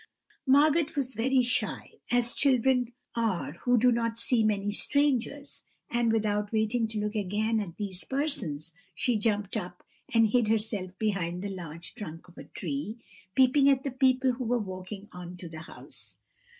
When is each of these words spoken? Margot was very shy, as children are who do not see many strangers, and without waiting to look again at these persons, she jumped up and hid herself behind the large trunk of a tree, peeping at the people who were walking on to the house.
Margot 0.47 0.87
was 0.97 1.13
very 1.13 1.43
shy, 1.43 1.91
as 2.09 2.33
children 2.33 2.91
are 3.15 3.51
who 3.65 3.77
do 3.77 3.91
not 3.91 4.17
see 4.17 4.43
many 4.43 4.71
strangers, 4.71 5.61
and 5.91 6.11
without 6.11 6.51
waiting 6.51 6.87
to 6.87 6.99
look 6.99 7.13
again 7.13 7.59
at 7.59 7.77
these 7.77 8.03
persons, 8.03 8.73
she 8.95 9.15
jumped 9.19 9.55
up 9.55 9.83
and 10.11 10.29
hid 10.29 10.47
herself 10.47 10.97
behind 10.97 11.43
the 11.43 11.49
large 11.49 11.93
trunk 11.93 12.27
of 12.27 12.39
a 12.39 12.45
tree, 12.45 12.97
peeping 13.35 13.69
at 13.69 13.83
the 13.83 13.91
people 13.91 14.31
who 14.31 14.43
were 14.43 14.57
walking 14.57 15.07
on 15.11 15.37
to 15.37 15.47
the 15.47 15.59
house. 15.61 16.17